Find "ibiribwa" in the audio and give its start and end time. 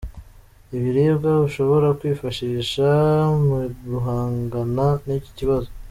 0.75-1.31